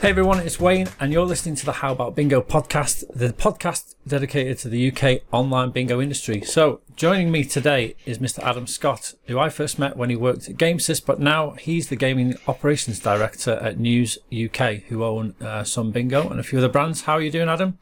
[0.00, 3.96] Hey everyone, it's Wayne, and you're listening to the How About Bingo podcast, the podcast
[4.06, 6.40] dedicated to the UK online bingo industry.
[6.42, 8.38] So, joining me today is Mr.
[8.44, 11.96] Adam Scott, who I first met when he worked at Gamesys, but now he's the
[11.96, 16.68] gaming operations director at News UK, who own uh, Sun Bingo and a few other
[16.68, 17.02] brands.
[17.02, 17.76] How are you doing, Adam?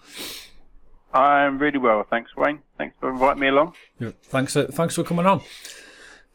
[1.12, 2.60] I'm really well, thanks, Wayne.
[2.78, 3.74] Thanks for inviting me along.
[4.22, 5.42] Thanks, for, thanks for coming on.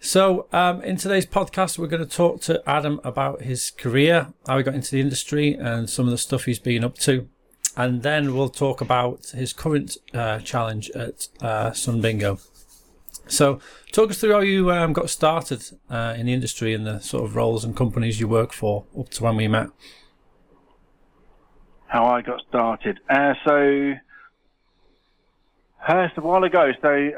[0.04, 4.58] So, um, in today's podcast, we're going to talk to Adam about his career, how
[4.58, 7.30] he got into the industry, and some of the stuff he's been up to.
[7.78, 12.40] And then we'll talk about his current uh, challenge at uh, Sun Bingo.
[13.28, 13.60] So,
[13.92, 17.24] talk us through how you um, got started uh, in the industry and the sort
[17.24, 19.68] of roles and companies you work for up to when we met.
[21.86, 23.00] How I got started.
[23.08, 23.94] Uh, so,
[25.88, 26.72] uh, a while ago.
[26.82, 27.12] So,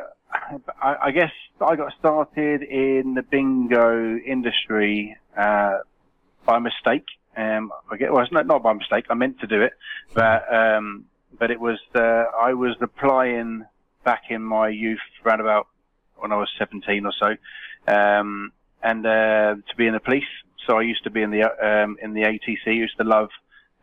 [0.82, 5.80] I, I, guess I got started in the bingo industry uh,
[6.46, 7.06] by mistake.
[7.36, 9.06] Um, I get well, it's not, not by mistake.
[9.10, 9.74] I meant to do it,
[10.14, 11.06] but um,
[11.38, 13.66] but it was uh, I was applying
[14.04, 15.68] back in my youth, around about
[16.18, 18.52] when I was 17 or so, um,
[18.84, 20.24] and uh, to be in the police.
[20.68, 22.76] So I used to be in the um, in the ATC.
[22.76, 23.30] Used to love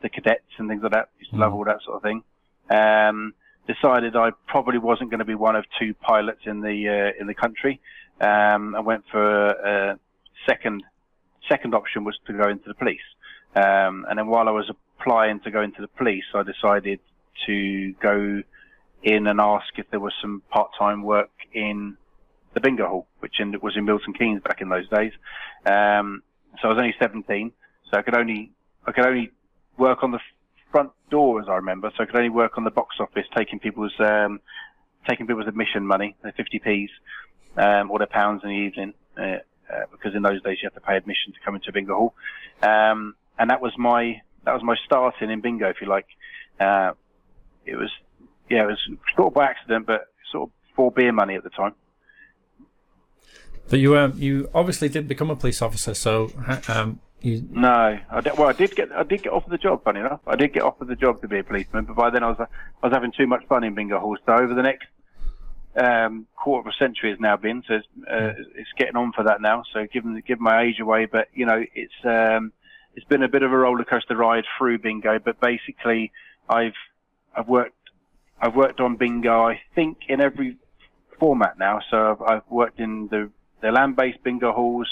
[0.01, 1.09] the cadets and things like that.
[1.19, 1.57] Used to love mm.
[1.57, 2.23] all that sort of thing.
[2.71, 3.35] Um,
[3.73, 7.27] decided I probably wasn't going to be one of two pilots in the uh, in
[7.27, 7.81] the country.
[8.21, 9.99] Um, I went for a
[10.47, 10.83] second
[11.49, 13.09] second option was to go into the police.
[13.55, 17.01] Um, and then while I was applying to go into the police, I decided
[17.47, 18.43] to go
[19.03, 21.97] in and ask if there was some part-time work in
[22.55, 25.13] the bingo hall, which in, was in Milton Keynes back in those days.
[25.65, 26.23] Um,
[26.61, 27.53] so I was only 17,
[27.91, 28.53] so I could only
[28.87, 29.31] I could only
[29.77, 30.21] work on the
[30.71, 33.59] front door, as I remember, so I could only work on the box office, taking
[33.59, 34.41] people's um,
[35.09, 36.91] taking people's admission money, their 50p's
[37.57, 39.39] um, or their pounds in the evening, uh, uh,
[39.91, 42.15] because in those days you have to pay admission to come into a bingo hall,
[42.63, 46.07] um, and that was my that was my starting in bingo, if you like.
[46.59, 46.93] Uh,
[47.67, 47.91] it was
[48.49, 48.79] yeah, it was
[49.17, 51.75] sort of by accident, but sort of for beer money at the time.
[53.69, 56.33] But you um, you obviously did become a police officer, so
[56.69, 57.47] um, you...
[57.51, 59.85] No, I did, well, I did get I did get offered the job.
[59.85, 62.23] Funny enough, I did get offered the job to be a policeman, but by then
[62.23, 64.19] I was I was having too much fun in bingo halls.
[64.27, 64.87] So over the next
[65.77, 69.25] um, quarter of a century has now been, so it's, uh, it's getting on for
[69.25, 69.63] that now.
[69.73, 72.53] So given given my age away, but you know it's um,
[72.95, 75.19] it's been a bit of a roller coaster ride through bingo.
[75.19, 76.13] But basically,
[76.49, 76.75] I've
[77.37, 77.91] I've worked
[78.41, 79.47] I've worked on bingo.
[79.47, 80.57] I think in every
[81.19, 81.81] format now.
[81.91, 83.31] So I've, I've worked in the
[83.61, 84.89] the land-based bingo halls.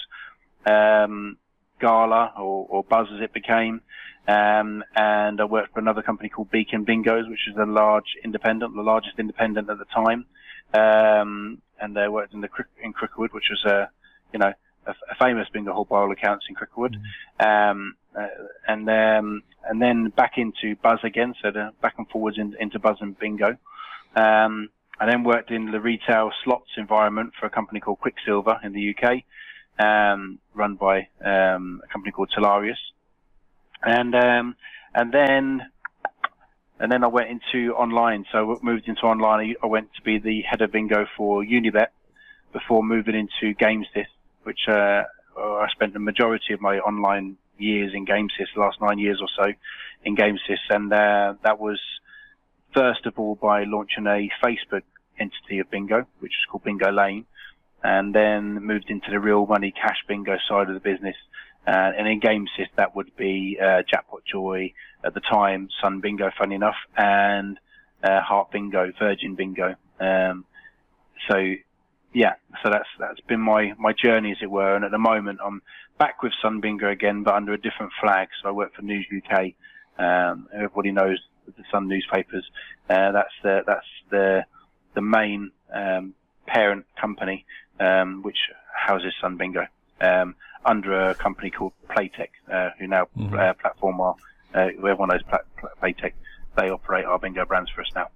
[0.67, 1.39] Um,
[1.81, 3.81] Gala or, or Buzz as it became.
[4.27, 8.75] Um, and I worked for another company called Beacon Bingos, which is a large independent,
[8.75, 10.27] the largest independent at the time.
[10.75, 12.51] Um, and they worked in the
[12.83, 13.89] in Cricklewood, which was a,
[14.33, 14.53] you know,
[14.87, 16.97] a, a famous bingo hall by all accounts in Cricklewood.
[17.41, 17.71] Mm.
[17.71, 18.27] Um, uh,
[18.67, 22.79] and um, and then back into Buzz again, so the back and forwards in, into
[22.79, 23.57] Buzz and Bingo.
[24.15, 24.69] Um,
[25.01, 28.95] I then worked in the retail slots environment for a company called Quicksilver in the
[28.95, 29.23] UK
[29.79, 32.79] um, run by um, a company called Talarius,
[33.83, 34.57] and um,
[34.95, 35.71] and then
[36.81, 38.25] and then I went into online.
[38.33, 39.55] So I moved into online.
[39.63, 41.89] I went to be the head of bingo for Unibet
[42.53, 44.07] before moving into GameSys,
[44.43, 45.03] which uh,
[45.37, 49.29] I spent the majority of my online years in GameSys, the last nine years or
[49.37, 49.53] so
[50.05, 51.81] in GameSys, and uh, that was
[52.75, 54.83] first of all by launching a Facebook
[55.19, 57.27] entity of bingo, which is called Bingo Lane
[57.83, 61.17] and then moved into the real money cash bingo side of the business.
[61.67, 64.73] Uh, and in GameSys, that would be uh, Jackpot Joy
[65.05, 67.59] at the time, Sun Bingo, funny enough, and
[68.03, 69.75] uh, Heart Bingo, Virgin Bingo.
[70.01, 70.47] Um,
[71.29, 71.37] so,
[72.15, 74.75] yeah, so that's that's been my my journey, as it were.
[74.75, 75.61] And at the moment, I'm
[75.99, 78.29] back with Sun Bingo again, but under a different flag.
[78.41, 79.53] So I work for News UK.
[79.99, 82.49] Um, everybody knows the Sun newspapers.
[82.89, 84.45] Uh, that's the that's the
[84.95, 86.15] the main um,
[86.47, 87.45] parent company
[87.81, 88.39] um, which
[88.75, 89.67] houses Sun Bingo,
[90.01, 90.35] um,
[90.65, 93.35] under a company called Playtech, uh, who now mm-hmm.
[93.35, 94.15] uh, platform our,
[94.55, 95.23] uh, everyone knows
[95.83, 96.13] Playtech.
[96.57, 98.09] They operate our bingo brands for us now.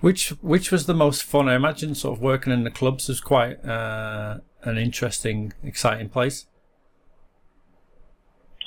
[0.00, 1.48] Which which was the most fun?
[1.48, 6.46] I imagine sort of working in the clubs is quite uh, an interesting, exciting place.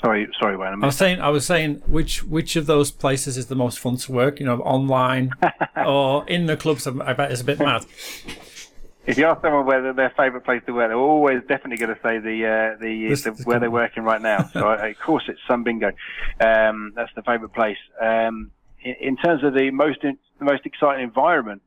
[0.02, 0.84] Sorry, sorry, Wayne.
[0.84, 3.98] I was saying, I was saying, which which of those places is the most fun
[3.98, 4.40] to work?
[4.40, 5.31] You know, online
[5.86, 6.86] or in the clubs?
[6.86, 7.86] I bet it's a bit mad.
[9.07, 12.02] If you ask someone where their favourite place to work, they're always definitely going to
[12.02, 14.50] say the uh, the, the where they're working right now.
[14.52, 15.92] so I, of course it's Sun Bingo.
[16.40, 17.78] Um, that's the favourite place.
[18.02, 21.62] Um, in, in, terms of the most in, the most exciting environment,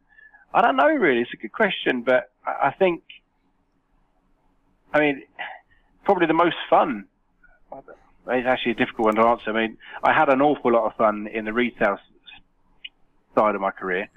[0.53, 1.21] I don't know really.
[1.21, 3.03] It's a good question, but I, I think,
[4.93, 5.23] I mean,
[6.05, 7.05] probably the most fun.
[7.73, 9.51] it's actually a difficult one to answer.
[9.51, 11.99] I mean, I had an awful lot of fun in the retail
[13.39, 14.09] side of my career.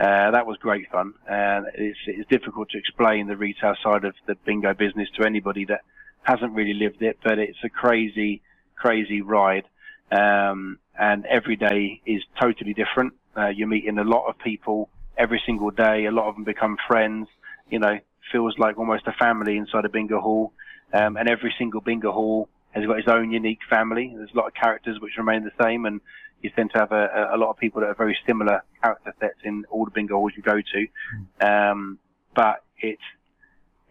[0.00, 4.14] Uh, that was great fun, and it's, it's difficult to explain the retail side of
[4.26, 5.80] the bingo business to anybody that
[6.22, 7.18] hasn't really lived it.
[7.22, 8.42] But it's a crazy,
[8.76, 9.66] crazy ride,
[10.10, 13.12] um, and every day is totally different.
[13.36, 14.88] Uh, you're meeting a lot of people
[15.18, 16.06] every single day.
[16.06, 17.28] A lot of them become friends.
[17.70, 17.98] You know,
[18.32, 20.52] feels like almost a family inside a bingo hall.
[20.92, 24.12] Um, and every single bingo hall has got its own unique family.
[24.16, 26.00] There's a lot of characters which remain the same, and
[26.42, 29.38] you tend to have a, a lot of people that are very similar character sets
[29.44, 31.46] in all the bingo halls you go to.
[31.46, 31.98] Um,
[32.34, 33.02] but it's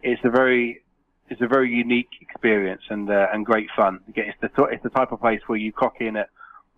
[0.02, 0.82] it's a very
[1.28, 4.00] it's a very unique experience and uh, and great fun.
[4.14, 6.30] It's the it's the type of place where you clock in at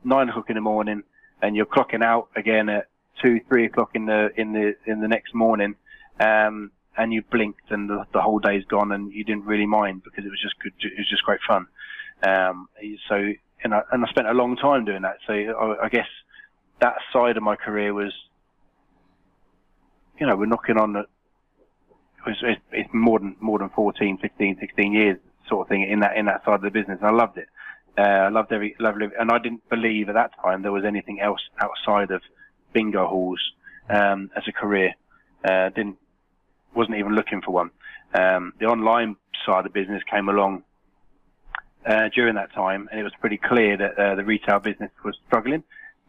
[0.05, 1.03] nine o'clock in the morning
[1.41, 2.89] and you're clocking out again at
[3.23, 5.77] two three o'clock in the in the in the next morning.
[6.21, 10.03] Um, and you blinked and the, the whole day's gone and you didn't really mind
[10.05, 10.73] because it was just good.
[10.81, 11.67] It was just great fun.
[12.23, 12.69] Um,
[13.09, 13.33] so,
[13.65, 15.19] and I, and I spent a long time doing that.
[15.27, 16.09] So I, I guess
[16.81, 18.13] that side of my career was,
[20.19, 21.07] you know, we're knocking on it
[22.27, 25.19] it's, more than, more than 14, 15, 16 years
[25.49, 26.99] sort of thing in that, in that side of the business.
[27.01, 27.49] And I loved it.
[27.99, 30.85] Uh, I loved every, loved every, and I didn't believe at that time there was
[30.85, 32.23] anything else outside of
[32.73, 33.41] bingo halls,
[33.91, 34.95] um, as a career.
[35.45, 35.97] Uh, didn't,
[36.75, 37.71] wasn't even looking for one.
[38.15, 40.65] Um, the online side of business came along
[41.87, 45.17] uh, during that time, and it was pretty clear that uh, the retail business was
[45.27, 45.65] struggling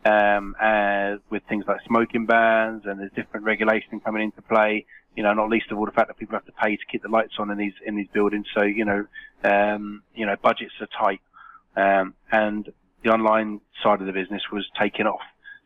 [0.06, 4.86] um, uh, with things like smoking bans, and there's different regulation coming into play.
[5.16, 7.04] You know, not least of all the fact that people have to pay to keep
[7.04, 8.48] the lights on in these in these buildings.
[8.54, 9.06] So you know,
[9.44, 11.22] um, you know, budgets are tight,
[11.76, 12.72] um, and
[13.04, 15.22] the online side of the business was taking off.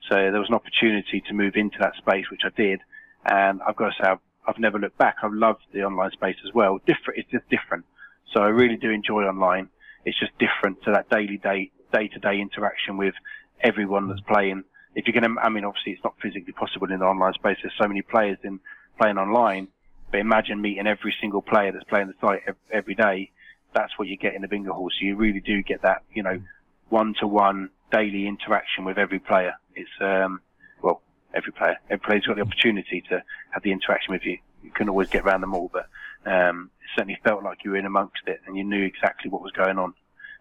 [0.10, 2.82] So there was an opportunity to move into that space, which I did,
[3.26, 5.18] and I've got to say, I've, I've never looked back.
[5.22, 6.80] I've loved the online space as well.
[6.86, 7.86] Different, it's just different.
[8.34, 9.70] So I really do enjoy online.
[10.08, 13.14] It's just different to that daily day, day to day interaction with
[13.60, 14.64] everyone that's playing.
[14.96, 17.58] If you're going to, I mean, obviously it's not physically possible in the online space.
[17.62, 18.62] There's so many players in
[18.98, 19.68] playing online,
[20.10, 23.32] but imagine meeting every single player that's playing the site every day.
[23.74, 24.90] That's what you get in the bingo hall.
[24.98, 26.42] So you really do get that, you know,
[26.88, 29.56] one to one daily interaction with every player.
[29.76, 30.40] It's, um,
[30.82, 31.02] well,
[31.34, 31.76] every player.
[31.90, 34.38] Every player's got the opportunity to have the interaction with you.
[34.64, 35.90] You couldn't always get around them all, but
[36.26, 39.52] um, certainly felt like you were in amongst it and you knew exactly what was
[39.52, 39.94] going on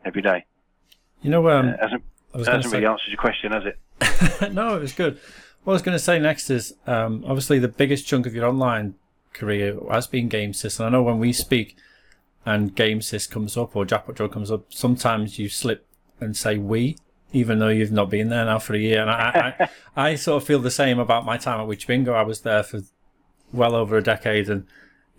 [0.04, 0.44] every day.
[1.22, 2.02] You know, um, Uh, hasn't
[2.34, 4.52] I was hasn't to really say, answered your question, has it?
[4.52, 5.19] no, it was good.
[5.64, 8.46] What I was going to say next is, um, obviously the biggest chunk of your
[8.46, 8.94] online
[9.32, 11.76] career has been GameSys, and I know when we speak
[12.44, 15.87] and GameSys comes up or Jackpot Joy comes up, sometimes you slip
[16.20, 16.96] and say we,
[17.32, 19.02] even though you've not been there now for a year.
[19.02, 19.69] And I, I,
[20.10, 22.12] I sort of feel the same about my time at Which Bingo.
[22.12, 22.82] I was there for
[23.52, 24.66] well over a decade, and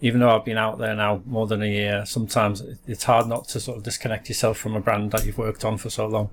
[0.01, 3.47] even though I've been out there now more than a year, sometimes it's hard not
[3.49, 6.29] to sort of disconnect yourself from a brand that you've worked on for so long.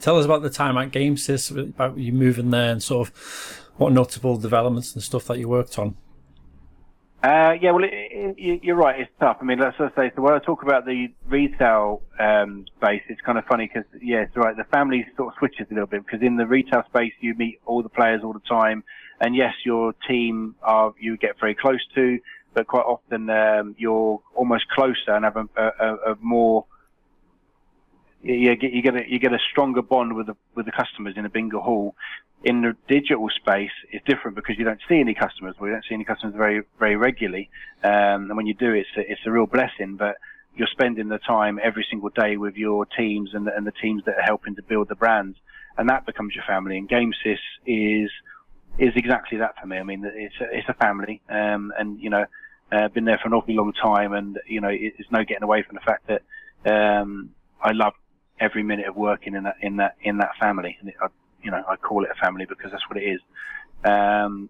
[0.00, 3.92] Tell us about the time at GameSys, about you moving there, and sort of what
[3.92, 5.96] notable developments and stuff that you worked on.
[7.22, 8.98] Uh, yeah, well, it, it, you- you're right.
[9.00, 9.36] It's tough.
[9.40, 13.20] I mean, let's just say, so when I talk about the retail um, space, it's
[13.20, 14.56] kind of funny because, yeah, it's right.
[14.56, 17.60] The family sort of switches a little bit because in the retail space, you meet
[17.64, 18.82] all the players all the time.
[19.20, 22.18] And yes, your team are, you get very close to,
[22.54, 26.64] but quite often um, you're almost closer and have a, a, a more
[28.22, 31.14] you get you get a you get a stronger bond with the with the customers
[31.16, 31.94] in a bingo hall.
[32.44, 35.54] In the digital space, it's different because you don't see any customers.
[35.60, 37.50] We don't see any customers very very regularly,
[37.84, 39.96] um, and when you do, it's a, it's a real blessing.
[39.96, 40.16] But
[40.56, 44.04] you're spending the time every single day with your teams and the, and the teams
[44.04, 45.38] that are helping to build the brands,
[45.78, 46.78] and that becomes your family.
[46.78, 48.10] And GameSys is
[48.78, 49.78] is exactly that for me.
[49.78, 52.24] I mean, it's a, it's a family, um, and you know,
[52.72, 55.42] uh, been there for an awfully long time, and you know, it- it's no getting
[55.44, 56.22] away from the fact that
[56.64, 57.94] um, I love
[58.40, 60.76] every minute of working in that in that in that family.
[60.80, 61.08] And it, I,
[61.42, 63.20] you know, I call it a family because that's what it is.
[63.84, 64.48] Um,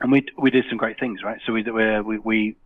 [0.00, 1.40] and we we did some great things, right?
[1.46, 2.56] So we we we, we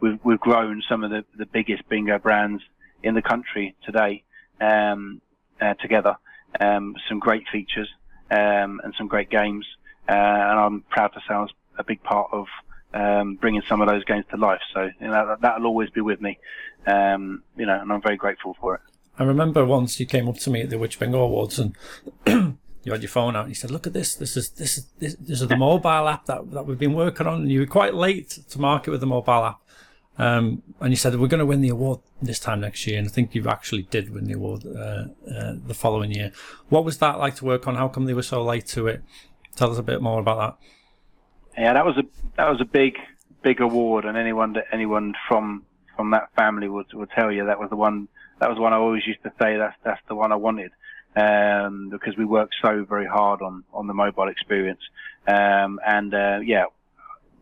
[0.00, 2.62] we've, we've grown some of the, the biggest bingo brands
[3.02, 4.22] in the country today
[4.60, 5.20] um,
[5.60, 6.16] uh, together.
[6.60, 7.88] Um, some great features
[8.30, 9.66] um, and some great games,
[10.08, 12.46] uh, and I'm proud to say I was a big part of
[12.94, 14.60] um, bringing some of those games to life.
[14.74, 16.38] So you know that, that'll always be with me,
[16.86, 18.80] um, you know, and I'm very grateful for it.
[19.18, 21.76] I remember once you came up to me at the Which Bingo Awards and
[22.84, 24.14] you had your phone out and you said, "Look at this!
[24.14, 27.26] This is this is this, this is the mobile app that that we've been working
[27.26, 29.60] on." And you were quite late to market with the mobile app.
[30.20, 33.06] Um, and you said we're going to win the award this time next year, and
[33.06, 36.32] I think you actually did win the award uh, uh, the following year.
[36.68, 37.76] What was that like to work on?
[37.76, 39.04] How come they were so late to it?
[39.54, 40.58] Tell us a bit more about
[41.58, 42.04] Yeah, that was a
[42.36, 42.96] that was a big
[43.42, 45.64] big award, and anyone that anyone from
[45.96, 48.06] from that family would will tell you that was the one
[48.38, 50.70] that was the one I always used to say that's that's the one I wanted
[51.16, 54.80] um, because we worked so very hard on on the mobile experience
[55.26, 56.66] um, and uh, yeah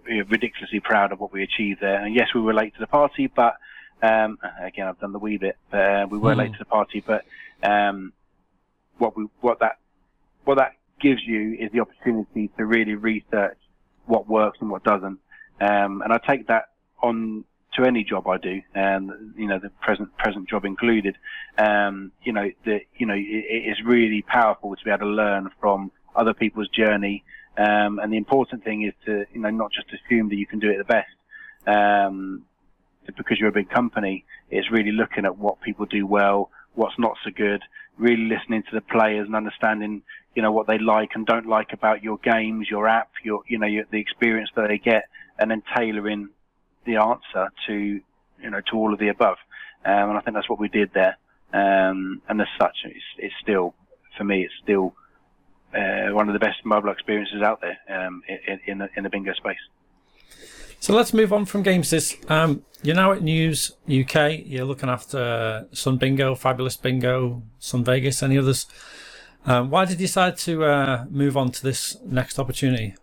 [0.06, 2.86] we're ridiculously proud of what we achieved there and yes we were late to the
[2.86, 3.56] party but
[4.02, 6.38] um, again I've done the wee bit but, uh, we were Mm.
[6.38, 7.26] late to the party but
[7.62, 8.14] um,
[8.96, 9.76] what we what that
[10.44, 13.58] what that gives you is the opportunity to really research
[14.06, 15.18] what works and what doesn't.
[15.60, 16.70] Um, and I take that
[17.02, 17.44] on
[17.74, 21.16] to any job I do, and you know the present present job included.
[21.58, 25.06] Um, you know the you know it, it is really powerful to be able to
[25.06, 27.24] learn from other people's journey.
[27.58, 30.58] Um, and the important thing is to you know not just assume that you can
[30.58, 31.08] do it the best.
[31.66, 32.44] Um,
[33.16, 37.16] because you're a big company, it's really looking at what people do well, what's not
[37.22, 37.62] so good,
[37.98, 40.02] really listening to the players and understanding,
[40.36, 43.58] you know, what they like and don't like about your games, your app, your, you
[43.58, 45.04] know, your, the experience that they get,
[45.38, 46.28] and then tailoring
[46.84, 49.38] the answer to, you know, to all of the above.
[49.84, 51.16] Um, and I think that's what we did there.
[51.54, 53.74] Um, and as such, it's, it's still,
[54.18, 54.94] for me, it's still
[55.74, 59.10] uh, one of the best mobile experiences out there um, in, in, the, in the
[59.10, 59.56] bingo space.
[60.80, 62.30] So let's move on from Gamesys.
[62.30, 64.44] Um, you're now at News UK.
[64.44, 68.66] You're looking after Sun Bingo, Fabulous Bingo, Sun Vegas, any others.
[69.46, 72.94] Um, why did you decide to uh, move on to this next opportunity?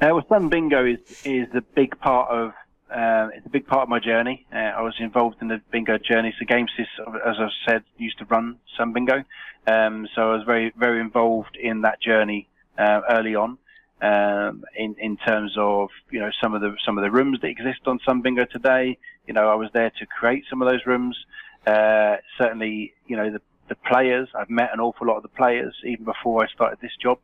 [0.00, 2.52] Uh, well, Sun Bingo is is a big part of
[2.88, 4.46] uh, it's a big part of my journey.
[4.52, 6.32] Uh, I was involved in the bingo journey.
[6.38, 6.86] So Gamesys,
[7.26, 9.24] as I said, used to run Sun Bingo,
[9.66, 13.58] um, so I was very very involved in that journey uh, early on.
[14.00, 17.48] Um, in in terms of you know some of the some of the rooms that
[17.48, 20.86] exist on Sun Bingo today, you know I was there to create some of those
[20.86, 21.18] rooms.
[21.66, 24.28] Uh, certainly, you know the the players.
[24.34, 27.18] I've met an awful lot of the players even before I started this job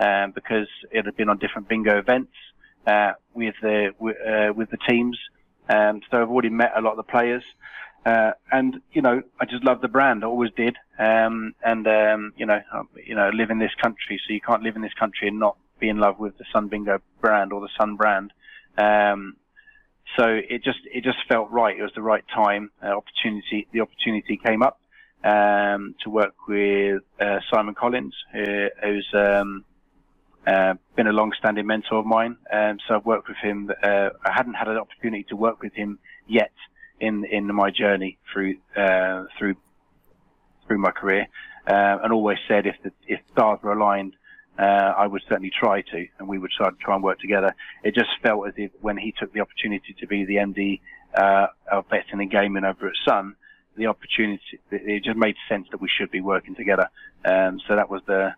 [0.00, 2.32] um, because it had been on different bingo events
[2.86, 5.18] uh, with the uh, with the teams.
[5.68, 7.42] Um, so I've already met a lot of the players,
[8.04, 10.22] uh, and you know I just love the brand.
[10.22, 14.20] I always did, um, and um, you know um, you know live in this country,
[14.26, 16.68] so you can't live in this country and not be in love with the Sun
[16.68, 18.32] Bingo brand or the Sun brand.
[18.78, 19.36] Um,
[20.16, 21.76] so it just it just felt right.
[21.76, 22.70] It was the right time.
[22.82, 24.80] Uh, opportunity the opportunity came up
[25.24, 29.64] um, to work with uh, Simon Collins, who, who's um,
[30.46, 32.36] uh, been a long-standing mentor of mine.
[32.52, 33.70] Um, so I've worked with him.
[33.82, 36.52] Uh, I hadn't had an opportunity to work with him yet
[37.00, 39.56] in in my journey through uh, through
[40.66, 41.26] through my career,
[41.66, 44.14] uh, and always said if the if stars were aligned.
[44.58, 47.54] Uh, I would certainly try to, and we would try, try and work together.
[47.84, 50.80] It just felt as if when he took the opportunity to be the MD
[51.14, 53.36] uh, of betting and gaming over at Sun,
[53.76, 56.88] the opportunity, it just made sense that we should be working together.
[57.24, 58.34] Um, so that was the,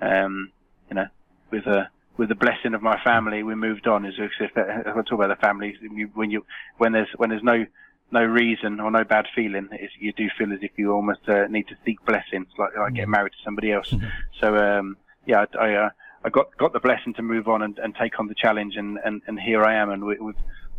[0.00, 0.50] um,
[0.88, 1.06] you know,
[1.50, 4.04] with a, with the blessing of my family, we moved on.
[4.04, 5.76] As if, if I talk about the family,
[6.14, 6.44] when you,
[6.76, 7.64] when there's, when there's no,
[8.10, 11.46] no reason or no bad feeling, it's, you do feel as if you almost uh,
[11.46, 13.94] need to seek blessings, like, like getting married to somebody else.
[14.40, 15.90] So, um, yeah, I, I, uh,
[16.24, 18.98] I got, got the blessing to move on and, and take on the challenge and,
[19.04, 19.90] and, and here I am.
[19.90, 20.34] And we, we've,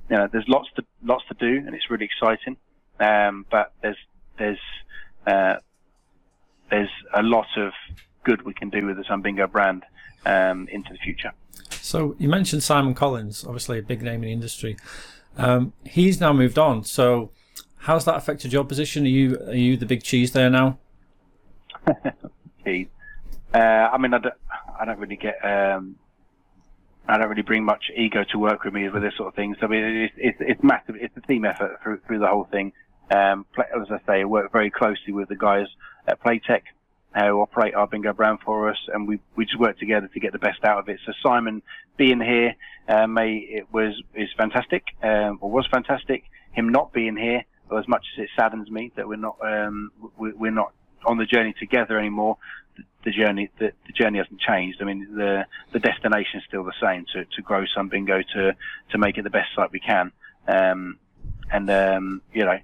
[0.10, 2.58] you know, there's lots to, lots to do and it's really exciting.
[3.01, 3.98] Um, but there's
[4.38, 4.60] there's
[5.25, 5.55] uh,
[6.70, 7.74] there's a lot of
[8.24, 9.84] good we can do with the Sun Bingo brand
[10.25, 11.31] um, into the future.
[11.70, 14.77] So you mentioned Simon Collins, obviously a big name in the industry.
[15.38, 16.84] Um, he's now moved on.
[16.84, 17.31] So
[17.77, 19.05] how's that affected your position?
[19.05, 20.77] Are you are you the big cheese there now?
[22.63, 22.89] Keith.
[23.53, 23.58] Uh,
[23.91, 24.36] I mean, I don't,
[24.79, 25.43] I don't really get.
[25.43, 25.96] Um,
[27.08, 29.55] I don't really bring much ego to work with me with this sort of thing.
[29.60, 30.96] So I mean, it's, it's, it's massive.
[30.96, 32.72] It's a team effort through, through the whole thing.
[33.12, 35.68] Um, as I say, I work very closely with the guys
[36.08, 36.63] at Playtech
[37.13, 40.20] uh, who operate our bingo brand for us, and we we just work together to
[40.20, 41.00] get the best out of it.
[41.06, 41.62] So Simon
[41.98, 42.56] being here,
[42.88, 46.24] uh, may it was is fantastic, um, or was fantastic.
[46.53, 47.44] Him not being here,
[47.77, 50.74] as much as it saddens me that we're not um, we, we're not
[51.06, 52.38] on the journey together anymore.
[52.77, 54.82] The, the journey the, the journey hasn't changed.
[54.82, 58.56] I mean, the the destination is still the same to to grow some bingo to
[58.91, 60.13] to make it the best site we can.
[60.48, 60.98] Um,
[61.51, 62.58] and um, you know,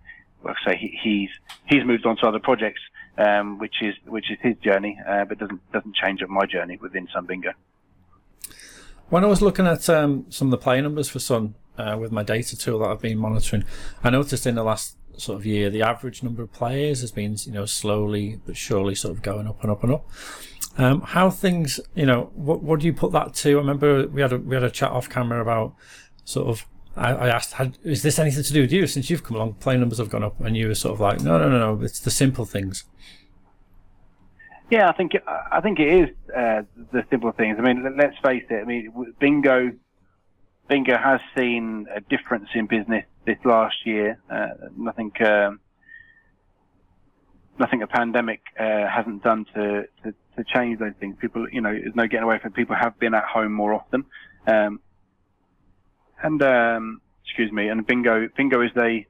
[0.44, 1.29] like I say, he, he's
[1.65, 2.82] he's moved on to other projects,
[3.17, 6.77] um, which is which is his journey, uh, but doesn't doesn't change up my journey
[6.82, 7.51] within Sun Bingo.
[9.10, 12.12] When I was looking at um, some of the play numbers for Sun uh, with
[12.12, 13.63] my data tool that I've been monitoring,
[14.03, 17.36] I noticed in the last sort of year the average number of players has been
[17.46, 20.10] you know slowly but surely sort of going up and up and up.
[20.77, 23.51] Um, how things you know what what do you put that to?
[23.51, 25.74] I remember we had a, we had a chat off camera about
[26.24, 26.65] sort of
[26.98, 28.88] I, I asked, had, is this anything to do with you?
[28.88, 31.22] Since you've come along, play numbers have gone up, and you were sort of like,
[31.22, 32.86] no, no, no, no, it's the simple things.
[34.70, 35.13] Yeah, I think
[35.50, 37.56] I think it is uh, the simple things.
[37.58, 38.62] I mean, let's face it.
[38.62, 39.72] I mean, bingo
[40.68, 44.20] bingo has seen a difference in business this last year.
[44.30, 45.60] Uh, nothing, um,
[47.60, 51.16] nothing a pandemic uh, hasn't done to, to, to change those things.
[51.20, 52.51] People, you know, there's no getting away from.
[52.51, 52.56] It.
[52.56, 54.06] People have been at home more often,
[54.48, 54.80] um,
[56.24, 57.70] and um, excuse me.
[57.70, 59.06] And bingo, bingo is a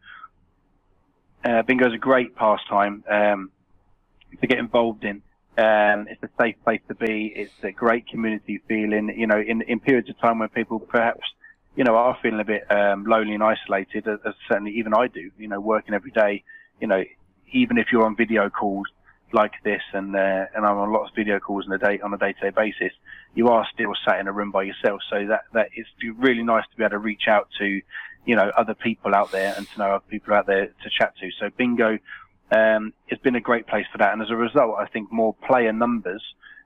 [1.43, 3.51] uh, bingo is a great pastime um,
[4.41, 5.21] to get involved in.
[5.57, 7.33] Um, it's a safe place to be.
[7.35, 9.13] It's a great community feeling.
[9.17, 11.21] You know, in in periods of time when people perhaps
[11.77, 15.07] you know, are feeling a bit um, lonely and isolated, as, as certainly even I
[15.07, 15.29] do.
[15.37, 16.43] You know, working every day.
[16.81, 17.03] You know,
[17.51, 18.87] even if you're on video calls
[19.33, 22.13] like this, and uh, and I'm on lots of video calls on a day on
[22.13, 22.93] a day-to-day basis,
[23.35, 25.01] you are still sat in a room by yourself.
[25.09, 25.85] So that that is
[26.17, 27.81] really nice to be able to reach out to,
[28.25, 31.13] you know, other people out there and to know other people out there to chat
[31.19, 31.29] to.
[31.39, 31.99] So bingo
[32.51, 35.35] um, has been a great place for that, and as a result, I think more
[35.45, 36.23] player numbers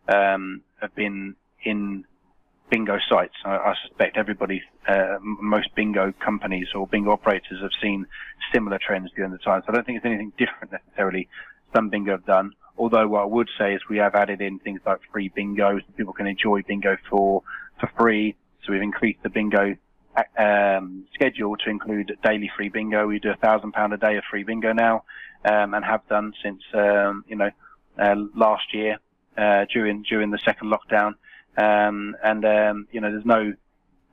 [0.07, 2.05] um, have been in
[2.69, 3.35] bingo sites.
[3.43, 8.07] I, I suspect everybody, uh, most bingo companies or bingo operators have seen
[8.53, 9.61] similar trends during the time.
[9.65, 11.27] So I don't think it's anything different necessarily.
[11.73, 12.53] Sun Bingo have done.
[12.77, 15.81] Although what I would say is we have added in things like free bingos.
[15.97, 17.43] People can enjoy bingo for
[17.79, 18.35] for free.
[18.63, 19.75] So we've increased the bingo
[20.37, 23.07] um, schedule to include daily free bingo.
[23.07, 25.03] We do a thousand pound a day of free bingo now,
[25.45, 27.49] um, and have done since um, you know
[27.99, 28.99] uh, last year
[29.37, 31.15] uh, during during the second lockdown.
[31.57, 33.53] Um, and um, you know, there's no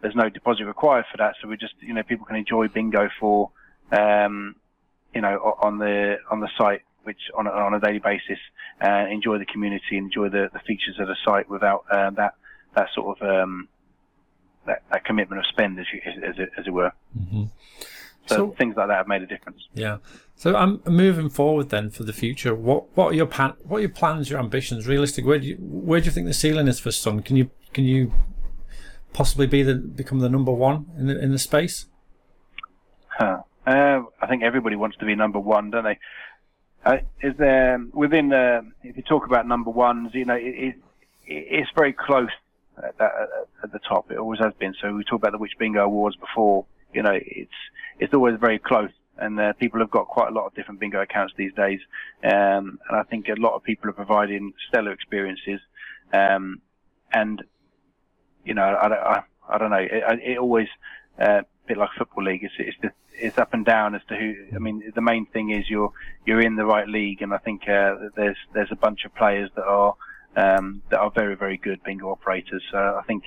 [0.01, 1.35] there's no deposit required for that.
[1.41, 3.51] So we just you know people can enjoy bingo for
[3.93, 4.57] um,
[5.15, 8.39] you know on the on the site, which on a, on a daily basis,
[8.85, 12.35] uh, enjoy the community, enjoy the, the features of the site without uh, that
[12.77, 13.67] that sort of um,
[14.67, 16.93] that, that commitment of spend, as, you, as, it, as it were.
[17.19, 17.45] Mm-hmm.
[18.27, 19.63] So, so, things like that have made a difference.
[19.73, 19.97] Yeah.
[20.37, 22.55] So I'm moving forward then for the future.
[22.55, 24.87] What what are your pan, what are your plans, your ambitions?
[24.87, 27.23] Realistic, where do you where do you think the ceiling is for Sun?
[27.23, 28.13] Can you can you
[29.15, 31.87] possibly be the become the number one in the in the space?
[33.09, 33.39] Huh.
[33.67, 35.99] Uh, I think everybody wants to be number one, don't they?
[36.85, 40.75] Uh, is there within the if you talk about number ones, you know, it, it
[41.27, 42.31] it's very close
[42.79, 44.11] at, at, the top.
[44.11, 44.75] It always has been.
[44.81, 47.51] So we talked about the Which Bingo Awards before you know, it's
[47.99, 48.91] it's always very close.
[49.21, 51.81] And uh, people have got quite a lot of different bingo accounts these days,
[52.23, 55.61] um, and I think a lot of people are providing stellar experiences.
[56.13, 56.61] Um,
[57.13, 57.43] and
[58.45, 59.77] you know, I, I, I don't know.
[59.77, 60.69] It, it always
[61.21, 62.45] uh, a bit like football league.
[62.45, 64.35] It's it's just, it's up and down as to who.
[64.55, 65.93] I mean, the main thing is you're
[66.27, 69.51] you're in the right league, and I think uh, there's there's a bunch of players
[69.57, 69.95] that are
[70.37, 72.63] um, that are very very good bingo operators.
[72.71, 73.25] So I think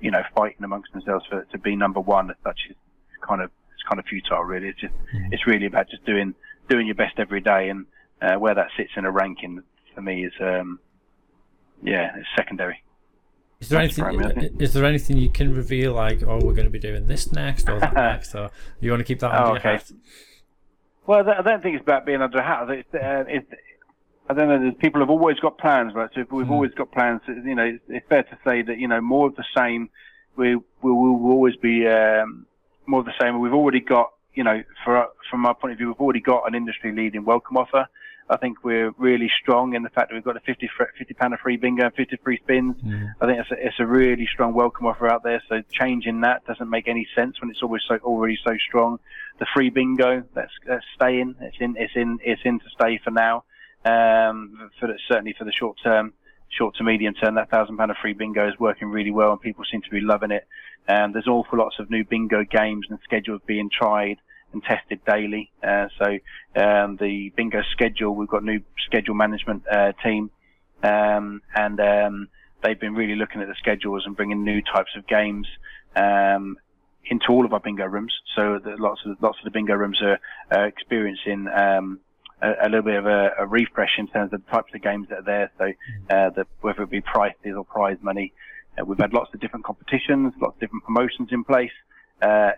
[0.00, 2.76] you know fighting amongst themselves for to be number one as such is
[3.26, 4.68] kind of it's kind of futile, really.
[4.68, 5.32] It's just mm.
[5.32, 6.34] it's really about just doing
[6.68, 7.86] doing your best every day, and
[8.20, 9.62] uh, where that sits in a ranking
[9.94, 10.78] for me is um,
[11.82, 12.82] yeah, it's secondary.
[13.60, 14.04] Is there anything?
[14.04, 17.32] Primary, is there anything you can reveal, like, oh, we're going to be doing this
[17.32, 19.70] next or that next, or you want to keep that under oh, okay.
[19.70, 19.92] your hat?
[21.06, 22.68] Well, I don't think it's about being under a hat.
[22.68, 23.46] It's, uh, it's,
[24.28, 24.72] I don't know.
[24.72, 26.10] People have always got plans, right?
[26.14, 26.50] So we've mm.
[26.50, 27.22] always got plans.
[27.28, 29.88] You know, it's, it's, fair to say that you know more of the same.
[30.36, 32.46] We we will always be um,
[32.86, 33.38] more of the same.
[33.40, 36.54] We've already got, you know, for, from our point of view, we've already got an
[36.54, 37.88] industry leading welcome offer.
[38.28, 41.34] I think we're really strong in the fact that we've got a 50, 50 pound
[41.34, 42.76] of free bingo and 50 free spins.
[42.84, 43.14] Mm.
[43.20, 45.42] I think it's a, it's a really strong welcome offer out there.
[45.48, 48.98] So changing that doesn't make any sense when it's always so, already so strong.
[49.38, 51.36] The free bingo, that's, that's staying.
[51.40, 53.44] It's in, it's in, it's in to stay for now.
[53.84, 56.12] Um, for the, certainly for the short term
[56.48, 59.40] short to medium term, that thousand pound of free bingo is working really well, and
[59.40, 60.46] people seem to be loving it.
[60.88, 64.18] And there's awful lots of new bingo games and schedules being tried
[64.56, 65.50] and tested daily.
[65.62, 66.06] Uh, so
[66.60, 70.30] um, the bingo schedule, we've got new schedule management uh, team,
[70.82, 72.28] um, and um,
[72.62, 75.46] they've been really looking at the schedules and bringing new types of games.
[75.94, 76.58] Um,
[77.08, 80.66] into all of our bingo rooms, so lots of lots of the bingo rooms are
[80.66, 82.00] experiencing um,
[82.42, 85.06] a, a little bit of a, a, refresh in terms of the types of games
[85.08, 85.50] that are there.
[85.56, 85.64] So,
[86.10, 88.32] uh, the, whether it be prizes or prize money,
[88.76, 91.70] uh, we've had lots of different competitions, lots of different promotions in place,
[92.22, 92.50] uh,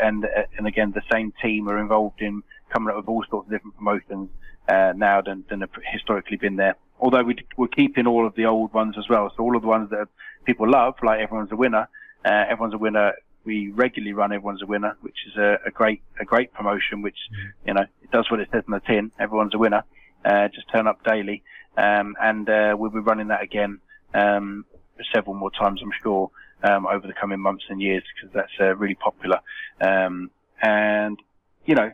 [0.00, 3.46] and uh, and again, the same team are involved in coming up with all sorts
[3.46, 4.28] of different promotions
[4.68, 6.76] uh, now than, than have historically been there.
[7.00, 9.68] Although we, we're keeping all of the old ones as well, so all of the
[9.68, 10.06] ones that
[10.44, 11.88] people love, like everyone's a winner.
[12.24, 16.02] Uh, everyone's a winner we regularly run Everyone's a Winner, which is a, a great
[16.20, 17.02] a great promotion.
[17.02, 17.52] Which mm.
[17.66, 19.10] you know it does what it says on the tin.
[19.18, 19.84] Everyone's a winner.
[20.24, 21.42] Uh, just turn up daily,
[21.76, 23.80] um, and uh, we'll be running that again
[24.12, 24.66] um,
[25.14, 26.30] several more times, I'm sure,
[26.62, 29.40] um, over the coming months and years because that's uh, really popular.
[29.80, 30.30] Um,
[30.62, 31.18] and
[31.66, 31.90] you know,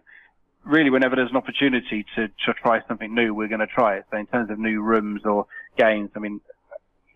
[0.65, 4.05] really, whenever there's an opportunity to to try something new, we're going to try it.
[4.11, 6.41] So in terms of new rooms or games, I mean,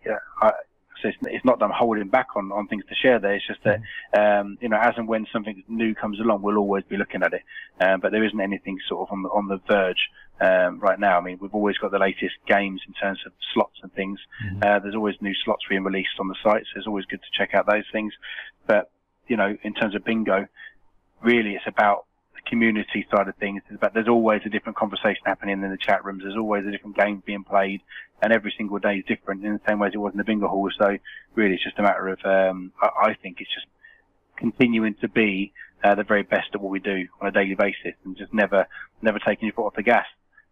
[0.05, 0.51] yeah, I,
[1.01, 3.35] So it's, it's not that I'm holding back on, on things to share there.
[3.35, 3.81] It's just that,
[4.17, 7.33] um, you know, as and when something new comes along, we'll always be looking at
[7.33, 7.41] it.
[7.79, 10.09] Um, but there isn't anything sort of on the, on the verge
[10.39, 11.17] um, right now.
[11.17, 14.19] I mean, we've always got the latest games in terms of slots and things.
[14.61, 17.37] Uh, there's always new slots being released on the site, so it's always good to
[17.37, 18.13] check out those things.
[18.67, 18.91] But
[19.27, 20.47] you know, in terms of bingo,
[21.21, 22.05] really, it's about
[22.43, 23.61] the community side of things.
[23.67, 26.23] It's about there's always a different conversation happening in the chat rooms.
[26.23, 27.81] There's always a different game being played,
[28.21, 30.23] and every single day is different in the same way as it was in the
[30.23, 30.69] bingo hall.
[30.77, 30.97] So
[31.35, 33.67] really, it's just a matter of um, I, I think it's just
[34.37, 37.93] continuing to be uh, the very best at what we do on a daily basis,
[38.05, 38.67] and just never
[39.01, 40.05] never taking your foot off the gas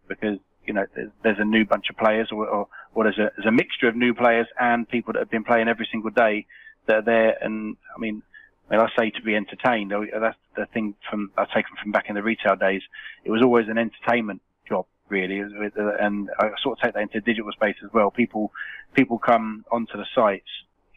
[0.08, 3.30] because you know there's, there's a new bunch of players, or, or, or there's a
[3.36, 6.46] there's a mixture of new players and people that have been playing every single day
[6.86, 7.36] that are there.
[7.40, 8.22] And I mean,
[8.70, 12.14] when I say to be entertained, that's the thing from I've taken from back in
[12.14, 12.82] the retail days.
[13.24, 17.22] It was always an entertainment job, really, and I sort of take that into the
[17.22, 18.12] digital space as well.
[18.12, 18.52] People
[18.94, 20.46] people come onto the sites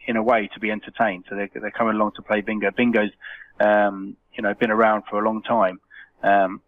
[0.06, 2.70] in a way to be entertained, so they're, they're coming along to play bingo.
[2.70, 3.10] Bingo's
[3.58, 5.80] um, you know been around for a long time,
[6.22, 6.60] um,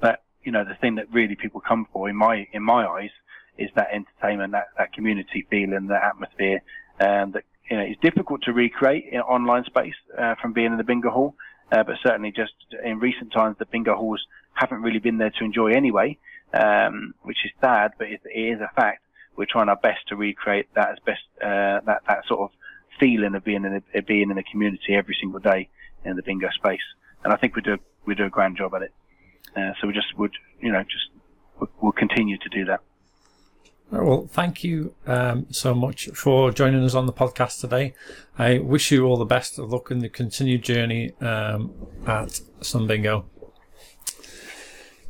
[0.00, 3.10] but you know the thing that really people come for in my in my eyes
[3.58, 6.62] is that entertainment, that that community feeling, that atmosphere,
[6.98, 10.76] um, that you know, it's difficult to recreate in online space uh, from being in
[10.76, 11.34] the bingo hall.
[11.72, 12.52] Uh, but certainly, just
[12.84, 14.24] in recent times, the bingo halls
[14.54, 16.16] haven't really been there to enjoy anyway,
[16.54, 19.02] um, which is sad, but it, it is a fact.
[19.36, 22.50] We're trying our best to recreate that as best uh, that that sort of
[22.98, 25.68] feeling of being in a, being in the community every single day
[26.04, 26.80] in the bingo space,
[27.24, 28.94] and I think we do we do a grand job at it.
[29.56, 31.10] Uh, so we just would you know just
[31.82, 32.80] we'll continue to do that.
[33.90, 37.94] Well, thank you um, so much for joining us on the podcast today.
[38.36, 41.72] I wish you all the best of luck in the continued journey um,
[42.06, 43.26] at Sun Bingo.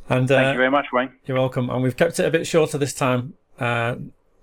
[0.09, 1.11] And uh, thank you very much, Wayne.
[1.25, 1.69] You're welcome.
[1.69, 3.95] And we've kept it a bit shorter this time, uh,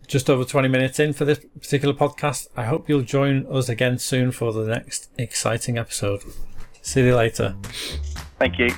[0.07, 2.49] just over 20 minutes in for this particular podcast.
[2.57, 6.23] I hope you'll join us again soon for the next exciting episode.
[6.83, 7.57] See you later.
[8.39, 8.71] Thank you.